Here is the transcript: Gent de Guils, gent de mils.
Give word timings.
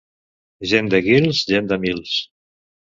Gent 0.71 0.89
de 0.95 1.03
Guils, 1.09 1.45
gent 1.53 1.71
de 1.73 1.81
mils. 1.87 2.13